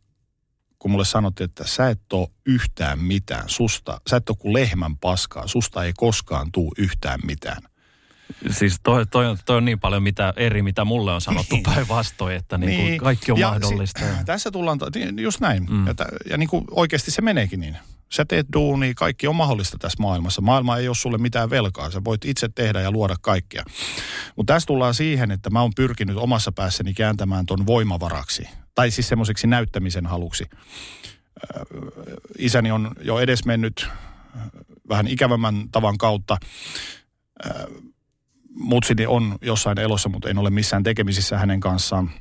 kun 0.85 0.91
mulle 0.91 1.05
sanottiin, 1.05 1.45
että 1.45 1.67
sä 1.67 1.89
et 1.89 2.13
ole 2.13 2.27
yhtään 2.45 2.99
mitään. 2.99 3.43
Susta, 3.47 4.01
sä 4.09 4.17
et 4.17 4.29
ole 4.29 4.37
kuin 4.39 4.53
lehmän 4.53 4.97
paskaa. 4.97 5.47
Susta 5.47 5.83
ei 5.83 5.93
koskaan 5.97 6.51
tuu 6.51 6.73
yhtään 6.77 7.19
mitään. 7.23 7.61
Siis 8.51 8.79
toi, 8.83 9.05
toi, 9.05 9.25
on, 9.25 9.37
toi 9.45 9.57
on 9.57 9.65
niin 9.65 9.79
paljon 9.79 10.03
mitä 10.03 10.33
eri, 10.37 10.61
mitä 10.61 10.85
mulle 10.85 11.13
on 11.13 11.21
sanottu 11.21 11.55
niin. 11.55 11.63
päinvastoin, 11.63 12.35
että 12.35 12.57
niin 12.57 12.85
niin. 12.85 13.01
kaikki 13.01 13.31
on 13.31 13.39
ja 13.39 13.47
mahdollista. 13.47 13.99
Si- 13.99 14.25
tässä 14.25 14.51
tullaan, 14.51 14.79
just 15.21 15.39
näin. 15.39 15.65
Mm. 15.69 15.87
Ja, 15.87 15.93
t- 15.93 16.29
ja 16.29 16.37
niin 16.37 16.49
kuin 16.49 16.65
oikeasti 16.71 17.11
se 17.11 17.21
meneekin 17.21 17.59
niin. 17.59 17.77
Sä 18.11 18.25
teet 18.25 18.47
duuni, 18.53 18.93
kaikki 18.93 19.27
on 19.27 19.35
mahdollista 19.35 19.77
tässä 19.77 20.01
maailmassa. 20.01 20.41
Maailma 20.41 20.77
ei 20.77 20.87
ole 20.87 20.95
sulle 20.95 21.17
mitään 21.17 21.49
velkaa. 21.49 21.91
Sä 21.91 22.03
voit 22.03 22.25
itse 22.25 22.49
tehdä 22.55 22.81
ja 22.81 22.91
luoda 22.91 23.15
kaikkea. 23.21 23.63
Mutta 24.35 24.53
tässä 24.53 24.67
tullaan 24.67 24.93
siihen, 24.93 25.31
että 25.31 25.49
mä 25.49 25.61
oon 25.61 25.71
pyrkinyt 25.75 26.17
omassa 26.17 26.51
päässäni 26.51 26.93
kääntämään 26.93 27.45
ton 27.45 27.65
voimavaraksi. 27.65 28.47
Tai 28.75 28.91
siis 28.91 29.07
semmoiseksi 29.07 29.47
näyttämisen 29.47 30.05
haluksi. 30.05 30.45
Isäni 32.37 32.71
on 32.71 32.91
jo 33.01 33.19
edes 33.19 33.45
mennyt 33.45 33.87
vähän 34.89 35.07
ikävämmän 35.07 35.69
tavan 35.71 35.97
kautta 35.97 36.37
mutsini 38.55 39.05
on 39.05 39.37
jossain 39.41 39.79
elossa, 39.79 40.09
mutta 40.09 40.29
en 40.29 40.37
ole 40.37 40.49
missään 40.49 40.83
tekemisissä 40.83 41.37
hänen 41.37 41.59
kanssaan. 41.59 42.11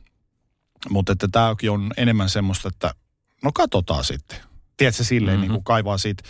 Mutta 0.91 1.13
että 1.13 1.29
tämäkin 1.33 1.71
on 1.71 1.93
enemmän 1.97 2.29
semmoista, 2.29 2.69
että 2.69 2.95
no 3.43 3.51
katsotaan 3.55 4.05
sitten. 4.05 4.39
Tiedätkö, 4.77 5.05
silleen 5.05 5.37
mm-hmm. 5.37 5.43
niin 5.43 5.53
kuin 5.53 5.65
kaivaa 5.65 5.99
siitä. 5.99 6.23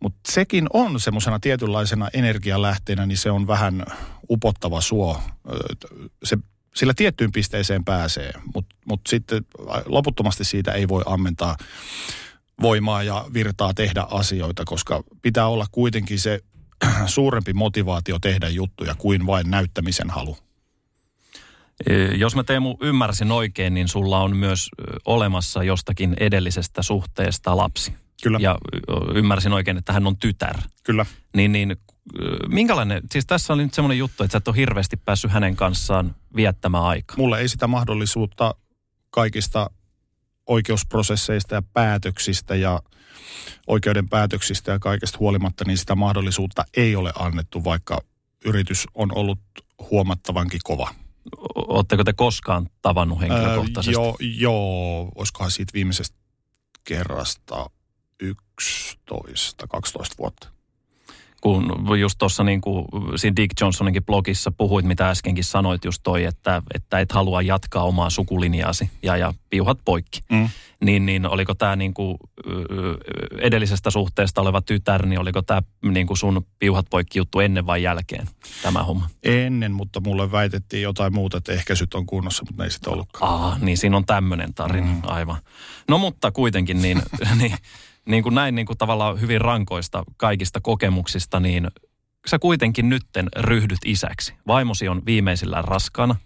Mutta 0.00 0.32
sekin 0.32 0.66
on 0.72 1.00
semmoisena 1.00 1.40
tietynlaisena 1.40 2.08
energialähteenä, 2.14 3.06
niin 3.06 3.18
se 3.18 3.30
on 3.30 3.46
vähän 3.46 3.84
upottava 4.30 4.80
suo. 4.80 5.20
Se, 6.24 6.38
sillä 6.74 6.94
tiettyyn 6.96 7.32
pisteeseen 7.32 7.84
pääsee, 7.84 8.32
mutta 8.54 8.76
mut 8.84 9.00
sitten 9.08 9.46
loputtomasti 9.86 10.44
siitä 10.44 10.72
ei 10.72 10.88
voi 10.88 11.02
ammentaa 11.06 11.56
voimaa 12.62 13.02
ja 13.02 13.24
virtaa 13.34 13.74
tehdä 13.74 14.06
asioita, 14.10 14.64
koska 14.64 15.02
pitää 15.22 15.46
olla 15.46 15.66
kuitenkin 15.72 16.18
se 16.18 16.40
suurempi 17.06 17.52
motivaatio 17.52 18.18
tehdä 18.18 18.48
juttuja 18.48 18.94
kuin 18.98 19.26
vain 19.26 19.50
näyttämisen 19.50 20.10
halu. 20.10 20.36
E, 21.86 22.04
jos 22.04 22.36
mä 22.36 22.44
Teemu 22.44 22.76
ymmärsin 22.80 23.32
oikein, 23.32 23.74
niin 23.74 23.88
sulla 23.88 24.20
on 24.20 24.36
myös 24.36 24.68
olemassa 25.04 25.62
jostakin 25.62 26.16
edellisestä 26.20 26.82
suhteesta 26.82 27.56
lapsi. 27.56 27.94
Kyllä. 28.22 28.38
Ja 28.40 28.58
ymmärsin 29.14 29.52
oikein, 29.52 29.76
että 29.76 29.92
hän 29.92 30.06
on 30.06 30.16
tytär. 30.16 30.58
Kyllä. 30.84 31.06
Niin, 31.36 31.52
niin 31.52 31.76
minkälainen, 32.48 33.02
siis 33.10 33.26
tässä 33.26 33.52
oli 33.52 33.62
nyt 33.62 33.74
semmoinen 33.74 33.98
juttu, 33.98 34.24
että 34.24 34.32
sä 34.32 34.38
et 34.38 34.48
ole 34.48 34.56
hirveästi 34.56 34.96
päässyt 34.96 35.30
hänen 35.30 35.56
kanssaan 35.56 36.16
viettämään 36.36 36.84
aikaa. 36.84 37.16
Mulle 37.16 37.38
ei 37.38 37.48
sitä 37.48 37.66
mahdollisuutta 37.66 38.54
kaikista 39.10 39.70
oikeusprosesseista 40.46 41.54
ja 41.54 41.62
päätöksistä 41.62 42.54
ja 42.54 42.82
oikeuden 43.66 44.08
päätöksistä 44.08 44.72
ja 44.72 44.78
kaikesta 44.78 45.18
huolimatta, 45.18 45.64
niin 45.66 45.78
sitä 45.78 45.94
mahdollisuutta 45.94 46.64
ei 46.76 46.96
ole 46.96 47.12
annettu, 47.18 47.64
vaikka 47.64 48.00
yritys 48.44 48.86
on 48.94 49.12
ollut 49.14 49.38
huomattavankin 49.90 50.60
kova. 50.64 50.94
Oletteko 51.54 52.04
te 52.04 52.12
koskaan 52.12 52.70
tavannut 52.82 53.20
henkilökohtaisesti? 53.20 54.00
Öö, 54.00 54.02
joo, 54.02 54.16
joo, 54.20 55.12
olisikohan 55.14 55.50
siitä 55.50 55.72
viimeisestä 55.74 56.16
kerrasta 56.84 57.70
11, 58.22 59.66
12 59.66 60.14
vuotta 60.18 60.48
kun 61.42 62.00
just 62.00 62.18
tuossa 62.18 62.44
niin 62.44 62.60
kuin 62.60 62.86
siinä 63.16 63.36
Dick 63.36 63.60
Johnsoninkin 63.60 64.04
blogissa 64.04 64.50
puhuit, 64.50 64.86
mitä 64.86 65.10
äskenkin 65.10 65.44
sanoit 65.44 65.84
just 65.84 66.00
toi, 66.02 66.24
että, 66.24 66.62
että 66.74 67.00
et 67.00 67.12
halua 67.12 67.42
jatkaa 67.42 67.84
omaa 67.84 68.10
sukulinjaasi 68.10 68.90
ja, 69.02 69.16
ja 69.16 69.34
piuhat 69.50 69.78
poikki. 69.84 70.20
Mm. 70.32 70.48
Niin, 70.84 71.06
niin 71.06 71.26
oliko 71.26 71.54
tämä 71.54 71.76
niin 71.76 71.94
kuin 71.94 72.16
edellisestä 73.38 73.90
suhteesta 73.90 74.40
oleva 74.40 74.62
tytär, 74.62 75.06
niin 75.06 75.20
oliko 75.20 75.42
tämä 75.42 75.62
niin 75.84 76.06
kuin 76.06 76.16
sun 76.16 76.46
piuhat 76.58 76.86
poikki 76.90 77.18
juttu 77.18 77.40
ennen 77.40 77.66
vai 77.66 77.82
jälkeen 77.82 78.28
tämä 78.62 78.82
homma? 78.82 79.08
Ennen, 79.22 79.72
mutta 79.72 80.00
mulle 80.00 80.32
väitettiin 80.32 80.82
jotain 80.82 81.14
muuta, 81.14 81.38
että 81.38 81.52
ehkäisyt 81.52 81.94
on 81.94 82.06
kunnossa, 82.06 82.44
mutta 82.48 82.62
ne 82.62 82.66
ei 82.66 82.70
sitten 82.70 82.92
ollutkaan. 82.92 83.44
Ah, 83.44 83.60
niin 83.60 83.78
siinä 83.78 83.96
on 83.96 84.06
tämmöinen 84.06 84.54
tarina, 84.54 84.86
mm. 84.86 85.00
aivan. 85.04 85.36
No 85.88 85.98
mutta 85.98 86.32
kuitenkin 86.32 86.82
niin, 86.82 87.02
niin 87.40 87.56
niin 88.06 88.22
kuin 88.22 88.34
näin 88.34 88.54
niin 88.54 88.66
kuin 88.66 88.78
tavallaan 88.78 89.20
hyvin 89.20 89.40
rankoista 89.40 90.02
kaikista 90.16 90.60
kokemuksista, 90.60 91.40
niin 91.40 91.68
sä 92.26 92.38
kuitenkin 92.38 92.88
nytten 92.88 93.28
ryhdyt 93.36 93.78
isäksi. 93.84 94.34
Vaimosi 94.46 94.88
on 94.88 95.02
viimeisillään 95.06 95.64
raskaana. 95.64 96.16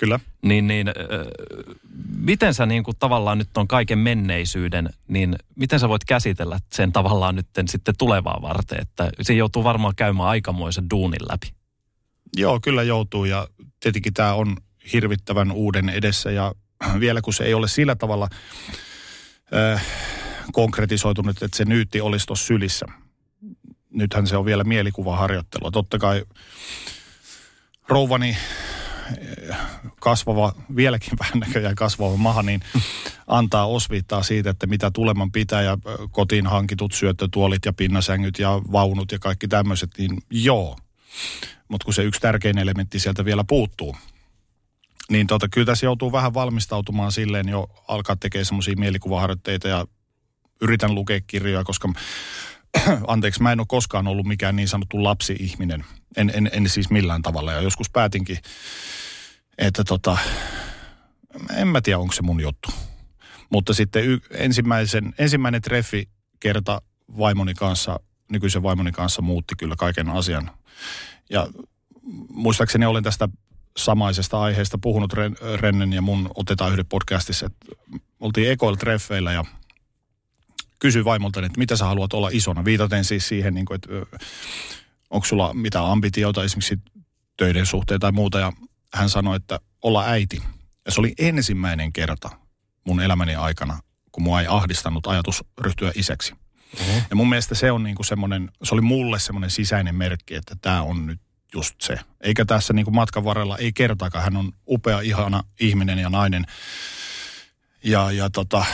Kyllä. 0.00 0.20
Niin, 0.42 0.66
niin 0.66 0.88
äh, 0.88 0.94
miten 2.18 2.54
sä 2.54 2.66
niin 2.66 2.84
kuin 2.84 2.96
tavallaan 2.98 3.38
nyt 3.38 3.56
on 3.56 3.68
kaiken 3.68 3.98
menneisyyden, 3.98 4.90
niin 5.08 5.36
miten 5.56 5.80
sä 5.80 5.88
voit 5.88 6.04
käsitellä 6.04 6.58
sen 6.72 6.92
tavallaan 6.92 7.34
nyt 7.34 7.46
sitten 7.68 7.94
tulevaa 7.98 8.42
varten, 8.42 8.80
että 8.80 9.10
se 9.22 9.34
joutuu 9.34 9.64
varmaan 9.64 9.94
käymään 9.96 10.28
aikamoisen 10.28 10.90
duunin 10.90 11.28
läpi. 11.28 11.52
Joo, 12.36 12.60
kyllä 12.60 12.82
joutuu 12.82 13.24
ja 13.24 13.48
tietenkin 13.80 14.14
tämä 14.14 14.34
on 14.34 14.56
hirvittävän 14.92 15.52
uuden 15.52 15.88
edessä 15.88 16.30
ja 16.30 16.54
vielä 17.00 17.20
kun 17.20 17.34
se 17.34 17.44
ei 17.44 17.54
ole 17.54 17.68
sillä 17.68 17.96
tavalla 17.96 18.28
äh, 19.54 19.86
konkretisoitunut, 20.52 21.42
että 21.42 21.56
se 21.56 21.64
nyytti 21.64 22.00
olisi 22.00 22.26
tuossa 22.26 22.46
sylissä. 22.46 22.86
Nythän 23.90 24.26
se 24.26 24.36
on 24.36 24.44
vielä 24.44 24.64
mielikuvaharjoittelua. 24.64 25.70
Totta 25.70 25.98
kai 25.98 26.24
rouvani 27.88 28.36
eh, 29.18 29.56
kasvava, 30.00 30.52
vieläkin 30.76 31.18
vähän 31.18 31.40
näköjään 31.40 31.74
kasvava 31.74 32.16
maha, 32.16 32.42
niin 32.42 32.60
antaa 33.26 33.66
osviittaa 33.66 34.22
siitä, 34.22 34.50
että 34.50 34.66
mitä 34.66 34.90
tuleman 34.90 35.32
pitää 35.32 35.62
ja 35.62 35.72
eh, 35.72 36.08
kotiin 36.10 36.46
hankitut 36.46 36.92
syöttötuolit 36.92 37.64
ja 37.64 37.72
pinnasängyt 37.72 38.38
ja 38.38 38.60
vaunut 38.72 39.12
ja 39.12 39.18
kaikki 39.18 39.48
tämmöiset, 39.48 39.90
niin 39.98 40.18
joo. 40.30 40.76
Mutta 41.68 41.84
kun 41.84 41.94
se 41.94 42.02
yksi 42.02 42.20
tärkein 42.20 42.58
elementti 42.58 42.98
sieltä 42.98 43.24
vielä 43.24 43.44
puuttuu, 43.48 43.96
niin 45.10 45.26
tota, 45.26 45.48
kyllä 45.48 45.66
tässä 45.66 45.86
joutuu 45.86 46.12
vähän 46.12 46.34
valmistautumaan 46.34 47.12
silleen 47.12 47.48
jo 47.48 47.68
alkaa 47.88 48.16
tekemään 48.16 48.44
semmoisia 48.44 48.74
mielikuvaharjoitteita 48.78 49.68
ja 49.68 49.86
yritän 50.64 50.94
lukea 50.94 51.20
kirjoja, 51.26 51.64
koska 51.64 51.88
anteeksi, 53.06 53.42
mä 53.42 53.52
en 53.52 53.60
ole 53.60 53.66
koskaan 53.68 54.06
ollut 54.06 54.26
mikään 54.26 54.56
niin 54.56 54.68
sanottu 54.68 55.04
lapsi-ihminen. 55.04 55.84
En, 56.16 56.32
en, 56.34 56.50
en 56.52 56.68
siis 56.68 56.90
millään 56.90 57.22
tavalla. 57.22 57.52
Ja 57.52 57.60
joskus 57.60 57.90
päätinkin, 57.90 58.38
että 59.58 59.84
tota, 59.84 60.18
en 61.56 61.68
mä 61.68 61.80
tiedä, 61.80 61.98
onko 61.98 62.12
se 62.12 62.22
mun 62.22 62.40
juttu. 62.40 62.68
Mutta 63.50 63.74
sitten 63.74 64.04
y- 64.04 64.20
ensimmäisen, 64.30 65.14
ensimmäinen 65.18 65.62
treffi 65.62 66.08
kerta 66.40 66.82
vaimoni 67.18 67.54
kanssa, 67.54 68.00
nykyisen 68.32 68.62
vaimoni 68.62 68.92
kanssa 68.92 69.22
muutti 69.22 69.54
kyllä 69.58 69.74
kaiken 69.78 70.08
asian. 70.08 70.50
Ja 71.30 71.48
muistaakseni 72.28 72.86
olen 72.86 73.02
tästä 73.02 73.28
samaisesta 73.76 74.40
aiheesta 74.40 74.78
puhunut 74.78 75.12
Rennen 75.60 75.92
ja 75.92 76.02
mun 76.02 76.30
Otetaan 76.34 76.72
yhden 76.72 76.86
podcastissa, 76.86 77.46
että 77.46 77.66
oltiin 78.20 78.50
ekoilla 78.50 78.76
treffeillä 78.76 79.32
ja 79.32 79.44
kysyi 80.84 81.04
vaimolta, 81.04 81.40
että 81.40 81.58
mitä 81.58 81.76
sä 81.76 81.84
haluat 81.84 82.12
olla 82.12 82.30
isona. 82.32 82.64
Viitaten 82.64 83.04
siis 83.04 83.28
siihen, 83.28 83.54
niin 83.54 83.66
kuin, 83.66 83.74
että 83.74 83.88
onko 85.10 85.26
sulla 85.26 85.54
mitään 85.54 85.84
ambitioita 85.84 86.44
esimerkiksi 86.44 86.78
töiden 87.36 87.66
suhteen 87.66 88.00
tai 88.00 88.12
muuta. 88.12 88.38
Ja 88.38 88.52
hän 88.94 89.10
sanoi, 89.10 89.36
että 89.36 89.60
olla 89.82 90.04
äiti. 90.06 90.42
Ja 90.86 90.92
se 90.92 91.00
oli 91.00 91.12
ensimmäinen 91.18 91.92
kerta 91.92 92.30
mun 92.86 93.00
elämäni 93.00 93.34
aikana, 93.34 93.78
kun 94.12 94.22
mua 94.22 94.40
ei 94.40 94.46
ahdistanut 94.46 95.06
ajatus 95.06 95.44
ryhtyä 95.60 95.92
isäksi. 95.94 96.32
Mm-hmm. 96.32 97.02
Ja 97.10 97.16
mun 97.16 97.28
mielestä 97.28 97.54
se 97.54 97.72
on 97.72 97.82
niin 97.82 97.96
kuin 97.96 98.06
semmoinen, 98.06 98.50
se 98.62 98.74
oli 98.74 98.82
mulle 98.82 99.18
semmoinen 99.18 99.50
sisäinen 99.50 99.94
merkki, 99.94 100.34
että 100.34 100.56
tämä 100.62 100.82
on 100.82 101.06
nyt 101.06 101.20
just 101.54 101.80
se. 101.80 101.98
Eikä 102.20 102.44
tässä 102.44 102.72
niin 102.72 102.84
kuin 102.84 102.94
matkan 102.94 103.24
varrella, 103.24 103.58
ei 103.58 103.72
kertaakaan. 103.72 104.24
Hän 104.24 104.36
on 104.36 104.52
upea, 104.68 105.00
ihana 105.00 105.44
ihminen 105.60 105.98
ja 105.98 106.10
nainen. 106.10 106.44
Ja, 107.84 108.12
ja 108.12 108.30
tota, 108.30 108.64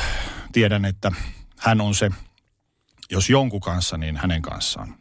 tiedän, 0.53 0.85
että 0.85 1.13
hän 1.61 1.81
on 1.81 1.95
se, 1.95 2.11
jos 3.11 3.31
jonkun 3.31 3.61
kanssa, 3.61 3.97
niin 3.97 4.17
hänen 4.17 4.43
kanssaan. 4.43 4.95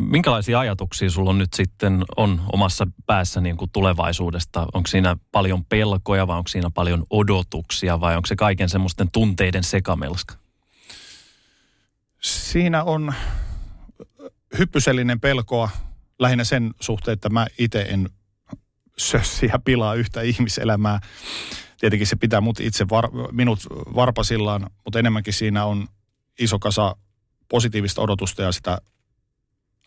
Minkälaisia 0.00 0.60
ajatuksia 0.60 1.10
sulla 1.10 1.30
on 1.30 1.38
nyt 1.38 1.52
sitten 1.52 2.04
on 2.16 2.42
omassa 2.52 2.86
päässä 3.06 3.40
niin 3.40 3.56
kuin 3.56 3.70
tulevaisuudesta? 3.70 4.66
Onko 4.74 4.86
siinä 4.86 5.16
paljon 5.32 5.64
pelkoja 5.64 6.26
vai 6.26 6.36
onko 6.36 6.48
siinä 6.48 6.70
paljon 6.70 7.04
odotuksia 7.10 8.00
vai 8.00 8.16
onko 8.16 8.26
se 8.26 8.36
kaiken 8.36 8.68
semmoisten 8.68 9.10
tunteiden 9.12 9.64
sekamelska? 9.64 10.34
Siinä 12.20 12.84
on 12.84 13.14
hyppysellinen 14.58 15.20
pelkoa 15.20 15.70
lähinnä 16.18 16.44
sen 16.44 16.70
suhteen, 16.80 17.12
että 17.12 17.28
mä 17.28 17.46
itse 17.58 17.80
en 17.82 18.10
sössi 18.98 19.46
ja 19.46 19.58
pilaa 19.58 19.94
yhtä 19.94 20.20
ihmiselämää. 20.22 21.00
Tietenkin 21.80 22.06
se 22.06 22.16
pitää 22.16 22.40
mut 22.40 22.60
itse 22.60 22.88
var, 22.88 23.08
minut 23.32 23.58
varpasillaan, 23.94 24.70
mutta 24.84 24.98
enemmänkin 24.98 25.32
siinä 25.32 25.64
on 25.64 25.88
iso 26.38 26.58
kasa 26.58 26.96
positiivista 27.48 28.02
odotusta 28.02 28.42
ja 28.42 28.52
sitä 28.52 28.78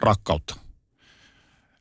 rakkautta. 0.02 0.56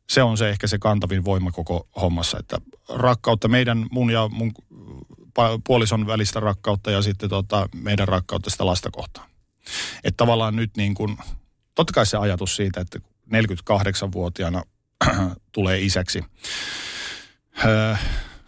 Se 0.09 0.23
on 0.23 0.39
se 0.39 0.51
ehkä 0.51 0.67
se 0.67 0.79
kantavin 0.79 1.25
voima 1.25 1.51
koko 1.51 1.89
hommassa, 2.01 2.39
että 2.39 2.59
rakkautta 2.89 3.49
meidän, 3.49 3.87
mun 3.91 4.11
ja 4.11 4.29
mun 4.29 4.53
puolison 5.67 6.07
välistä 6.07 6.41
rakkautta 6.41 6.91
ja 6.91 7.03
sitten 7.03 7.31
tota, 7.31 7.69
meidän 7.75 8.09
rakkautta 8.09 8.51
sitä 8.51 8.67
lasta 8.67 8.91
kohtaan. 8.91 9.29
Että 10.05 10.17
tavallaan 10.17 10.57
nyt 10.57 10.77
niin 10.77 10.95
kuin, 10.95 11.19
totta 11.75 11.93
kai 11.93 12.07
se 12.07 12.17
ajatus 12.17 12.57
siitä, 12.57 12.81
että 12.81 12.99
48-vuotiaana 13.35 14.63
tulee 15.53 15.81
isäksi, 15.81 16.25
öö, 17.65 17.95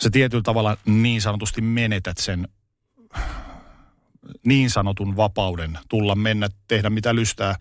se 0.04 0.10
tietyllä 0.10 0.42
tavalla 0.42 0.76
niin 0.86 1.22
sanotusti 1.22 1.60
menetät 1.60 2.18
sen 2.18 2.48
niin 4.46 4.70
sanotun 4.70 5.16
vapauden 5.16 5.78
tulla, 5.88 6.14
mennä, 6.14 6.48
tehdä 6.68 6.90
mitä 6.90 7.14
lystää. 7.14 7.56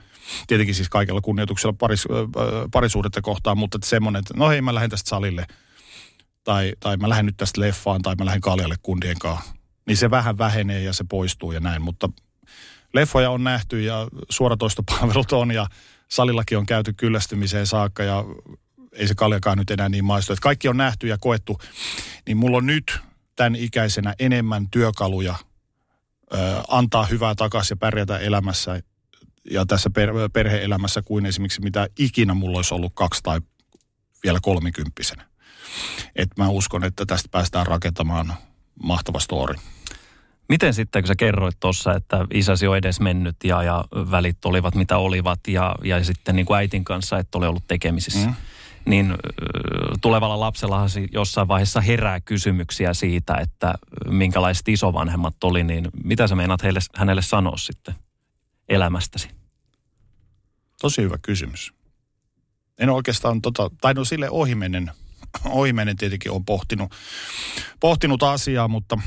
Tietenkin 0.48 0.76
siis 0.76 0.90
kaikella 0.90 1.22
kunnioituksella 1.22 1.76
paris, 1.80 2.08
parisuudetta 2.72 3.22
kohtaan, 3.22 3.58
mutta 3.58 3.78
että 3.78 3.90
semmoinen, 3.90 4.20
että 4.20 4.34
no 4.38 4.50
hei 4.50 4.62
mä 4.62 4.74
lähden 4.74 4.90
tästä 4.90 5.10
salille. 5.10 5.46
Tai, 6.44 6.74
tai 6.80 6.98
mä 6.98 7.10
lähden 7.10 7.26
nyt 7.26 7.38
tästä 7.38 7.62
leffaan 7.62 8.02
tai 8.02 8.16
mä 8.16 8.26
lähden 8.26 8.42
kaljalle 8.42 8.76
kundien 8.82 9.20
kanssa. 9.20 9.54
Niin 9.88 9.98
se 9.98 10.10
vähän 10.10 10.38
vähenee 10.38 10.82
ja 10.82 10.94
se 10.94 11.04
poistuu 11.10 11.52
ja 11.52 11.60
näin. 11.60 11.82
Mutta 11.82 12.10
leffoja 12.94 13.30
on 13.30 13.44
nähty 13.44 13.82
ja 13.82 14.08
suoratoistopalvelut 14.30 15.32
on 15.32 15.52
ja 15.52 15.68
salillakin 16.08 16.58
on 16.58 16.66
käyty 16.66 16.94
kyllästymiseen 16.94 17.68
saakka 17.68 18.04
ja 18.04 18.24
ei 18.94 19.08
se 19.08 19.16
kaljakaan 19.16 19.58
nyt 19.58 19.72
enää 19.72 19.90
niin 19.90 20.06
maistu. 20.06 20.34
Että 20.34 20.44
kaikki 20.44 20.68
on 20.68 20.78
nähty 20.78 21.08
ja 21.08 21.18
koettu. 21.18 21.58
Niin 22.28 22.38
mulla 22.38 22.58
on 22.58 22.66
nyt 22.66 23.00
tämän 23.36 23.56
ikäisenä 23.56 24.14
enemmän 24.20 24.70
työkaluja– 24.70 25.36
antaa 26.68 27.06
hyvää 27.06 27.36
takaisin 27.36 27.76
ja 27.76 27.78
pärjätä 27.78 28.18
elämässä 28.18 28.82
ja 29.52 29.66
tässä 29.66 29.90
per, 29.90 30.10
perhe-elämässä 30.34 31.02
kuin 31.02 31.26
esimerkiksi 31.26 31.62
mitä 31.62 31.88
ikinä 32.00 32.34
mulla 32.34 32.58
olisi 32.58 32.74
ollut 32.74 32.92
kaksi 32.96 33.24
tai 33.24 33.40
vielä 34.24 34.40
kolmikymppisenä. 34.42 35.26
Et 36.16 36.30
mä 36.38 36.50
uskon, 36.50 36.84
että 36.84 37.06
tästä 37.06 37.30
päästään 37.32 37.68
rakentamaan 37.68 38.34
mahtava 38.84 39.20
story. 39.20 39.56
Miten 40.50 40.74
sitten, 40.74 41.02
kun 41.02 41.08
sä 41.08 41.16
kerroit 41.16 41.60
tuossa, 41.60 41.94
että 41.94 42.26
isäsi 42.34 42.68
on 42.68 42.78
edes 42.78 43.00
mennyt 43.00 43.36
ja, 43.44 43.64
ja 43.64 43.86
välit 44.12 44.46
olivat 44.46 44.76
mitä 44.76 44.98
olivat 44.98 45.40
ja, 45.48 45.76
ja 45.84 46.04
sitten 46.04 46.36
niin 46.36 46.46
kuin 46.46 46.58
äitin 46.58 46.84
kanssa 46.84 47.18
et 47.18 47.36
ole 47.36 47.48
ollut 47.48 47.68
tekemisissä, 47.68 48.28
mm 48.28 48.36
niin 48.86 49.16
tulevalla 50.02 50.40
lapsella 50.40 50.86
jossain 51.12 51.48
vaiheessa 51.48 51.82
herää 51.82 52.22
kysymyksiä 52.22 52.94
siitä, 52.94 53.36
että 53.36 53.74
minkälaiset 54.10 54.68
isovanhemmat 54.68 55.44
oli, 55.44 55.64
niin 55.64 55.90
mitä 56.04 56.28
sä 56.28 56.36
meinaat 56.36 56.64
heille, 56.64 56.80
hänelle 56.96 57.22
sanoa 57.22 57.58
sitten 57.58 57.96
elämästäsi? 58.70 59.30
Tosi 60.82 61.02
hyvä 61.02 61.18
kysymys. 61.22 61.74
En 62.78 62.90
oikeastaan, 62.90 63.42
tota, 63.42 63.72
tai 63.82 63.94
no 63.94 64.06
sille 64.06 64.30
ohimennen, 64.30 64.92
ohimennen 65.46 65.98
tietenkin 65.98 66.32
on 66.32 66.46
pohtinut, 66.46 66.92
pohtinut 67.80 68.24
asiaa, 68.24 68.68
mutta 68.68 68.98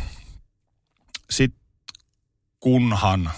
sitten 1.31 1.61
kunhan 2.61 3.31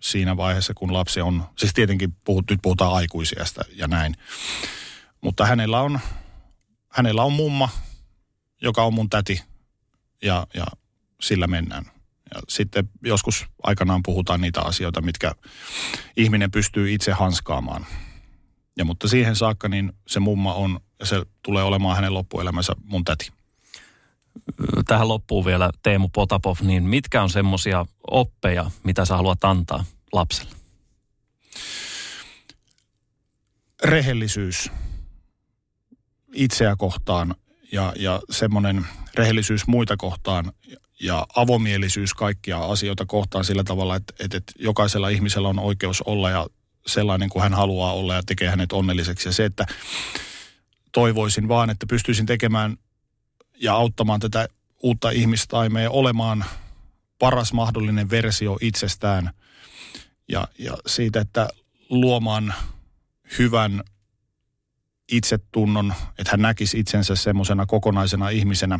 siinä 0.00 0.36
vaiheessa, 0.36 0.74
kun 0.74 0.92
lapsi 0.92 1.20
on, 1.20 1.44
siis 1.58 1.72
tietenkin 1.74 2.16
puhut, 2.24 2.50
nyt 2.50 2.58
puhutaan 2.62 2.94
aikuisiasta 2.94 3.64
ja 3.76 3.88
näin, 3.88 4.16
mutta 5.24 5.46
hänellä 5.46 5.80
on, 5.80 6.00
hänellä 6.88 7.22
on 7.22 7.32
mumma, 7.32 7.68
joka 8.62 8.82
on 8.82 8.94
mun 8.94 9.10
täti 9.10 9.42
ja, 10.22 10.46
ja 10.54 10.64
sillä 11.20 11.46
mennään. 11.46 11.84
Ja 12.34 12.40
sitten 12.48 12.88
joskus 13.02 13.46
aikanaan 13.62 14.02
puhutaan 14.02 14.40
niitä 14.40 14.60
asioita, 14.60 15.02
mitkä 15.02 15.34
ihminen 16.16 16.50
pystyy 16.50 16.92
itse 16.92 17.12
hanskaamaan. 17.12 17.86
Ja 18.76 18.84
mutta 18.84 19.08
siihen 19.08 19.36
saakka 19.36 19.68
niin 19.68 19.92
se 20.06 20.20
mumma 20.20 20.54
on, 20.54 20.80
ja 21.00 21.06
se 21.06 21.22
tulee 21.42 21.62
olemaan 21.62 21.96
hänen 21.96 22.14
loppuelämänsä 22.14 22.72
mun 22.84 23.04
täti. 23.04 23.32
Tähän 24.86 25.08
loppuu 25.08 25.44
vielä 25.44 25.70
Teemu 25.82 26.08
Potapov, 26.08 26.56
niin 26.60 26.82
mitkä 26.82 27.22
on 27.22 27.30
semmoisia 27.30 27.86
oppeja, 28.10 28.70
mitä 28.84 29.04
sä 29.04 29.16
haluat 29.16 29.44
antaa 29.44 29.84
lapselle? 30.12 30.54
Rehellisyys 33.84 34.70
itseä 36.34 36.76
kohtaan 36.76 37.34
ja, 37.72 37.92
ja 37.96 38.20
semmoinen 38.30 38.86
rehellisyys 39.14 39.66
muita 39.66 39.96
kohtaan 39.96 40.52
ja 41.00 41.26
avomielisyys 41.36 42.14
kaikkia 42.14 42.58
asioita 42.58 43.06
kohtaan 43.06 43.44
sillä 43.44 43.64
tavalla, 43.64 43.96
että, 43.96 44.14
että, 44.20 44.36
että 44.36 44.52
jokaisella 44.58 45.08
ihmisellä 45.08 45.48
on 45.48 45.58
oikeus 45.58 46.02
olla 46.02 46.30
ja 46.30 46.46
sellainen 46.86 47.28
kuin 47.28 47.42
hän 47.42 47.54
haluaa 47.54 47.92
olla 47.92 48.14
ja 48.14 48.22
tekee 48.26 48.48
hänet 48.50 48.72
onnelliseksi. 48.72 49.28
Ja 49.28 49.32
se, 49.32 49.44
että 49.44 49.66
toivoisin 50.92 51.48
vaan, 51.48 51.70
että 51.70 51.86
pystyisin 51.86 52.26
tekemään 52.26 52.76
ja 53.60 53.74
auttamaan 53.74 54.20
tätä 54.20 54.48
uutta 54.82 55.10
ihmistaimea 55.10 55.90
olemaan 55.90 56.44
paras 57.18 57.52
mahdollinen 57.52 58.10
versio 58.10 58.58
itsestään 58.60 59.30
ja, 60.28 60.48
ja 60.58 60.76
siitä, 60.86 61.20
että 61.20 61.48
luomaan 61.90 62.54
hyvän 63.38 63.82
itsetunnon, 65.12 65.94
että 66.18 66.30
hän 66.30 66.42
näkisi 66.42 66.78
itsensä 66.78 67.16
semmoisena 67.16 67.66
kokonaisena 67.66 68.28
ihmisenä. 68.28 68.78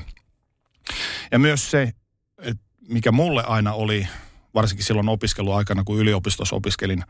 Ja 1.32 1.38
myös 1.38 1.70
se, 1.70 1.92
että 2.38 2.64
mikä 2.88 3.12
mulle 3.12 3.44
aina 3.44 3.72
oli, 3.72 4.08
varsinkin 4.54 4.84
silloin 4.84 5.08
opiskeluaikana, 5.08 5.84
kun 5.84 5.98
yliopistossa 5.98 6.56
opiskelin 6.56 7.04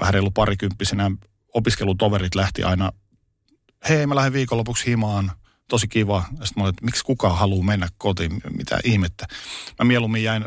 vähän 0.00 0.14
reilu 0.14 0.30
parikymppisenä, 0.30 1.10
opiskelutoverit 1.54 2.34
lähti 2.34 2.62
aina, 2.62 2.92
hei 3.88 4.06
mä 4.06 4.14
lähden 4.14 4.32
viikonlopuksi 4.32 4.86
himaan, 4.86 5.32
tosi 5.68 5.88
kiva. 5.88 6.24
Sitten 6.28 6.44
mä 6.56 6.62
olin, 6.62 6.74
että 6.74 6.84
miksi 6.84 7.04
kukaan 7.04 7.38
haluaa 7.38 7.64
mennä 7.64 7.88
kotiin, 7.98 8.40
mitä 8.56 8.78
ihmettä. 8.84 9.26
Mä 9.78 9.84
mieluummin 9.84 10.22
jäin, 10.22 10.44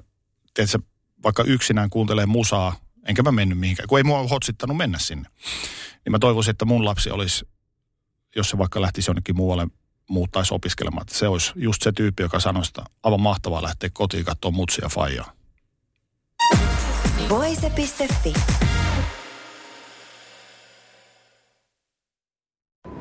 tiedätkö, 0.53 0.79
vaikka 1.23 1.43
yksinään 1.43 1.89
kuuntelee 1.89 2.25
musaa, 2.25 2.75
enkä 3.05 3.23
mä 3.23 3.31
mennyt 3.31 3.57
mihinkään, 3.57 3.87
kun 3.87 3.97
ei 3.97 4.03
mua 4.03 4.27
hotsittanut 4.27 4.77
mennä 4.77 4.99
sinne. 4.99 5.29
Niin 6.05 6.11
mä 6.11 6.19
toivoisin, 6.19 6.51
että 6.51 6.65
mun 6.65 6.85
lapsi 6.85 7.11
olisi 7.11 7.45
jos 8.35 8.49
se 8.49 8.57
vaikka 8.57 8.81
lähtisi 8.81 9.09
jonnekin 9.09 9.35
muualle 9.35 9.67
muuttaisi 10.09 10.53
opiskelemaan. 10.53 11.01
Että 11.01 11.17
se 11.17 11.27
olisi 11.27 11.51
just 11.55 11.81
se 11.81 11.91
tyyppi, 11.91 12.23
joka 12.23 12.39
sanoi, 12.39 12.63
että 12.67 12.83
aivan 13.03 13.21
mahtavaa 13.21 13.63
lähteä 13.63 13.89
kotiin 13.93 14.25
katsoa 14.25 14.51
mutsia 14.51 14.89
faijaa. 14.89 15.31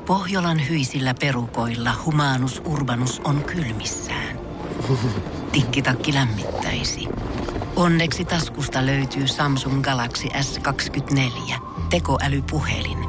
Pohjolan 0.05 0.69
hyisillä 0.69 1.13
perukoilla 1.19 1.93
humanus 2.05 2.61
urbanus 2.65 3.21
on 3.23 3.43
kylmissään. 3.43 4.39
Tikkitakki 5.51 6.13
lämmittäisi. 6.13 7.07
Onneksi 7.75 8.25
taskusta 8.25 8.85
löytyy 8.85 9.27
Samsung 9.27 9.81
Galaxy 9.83 10.27
S24 10.27 11.53
tekoälypuhelin– 11.89 12.99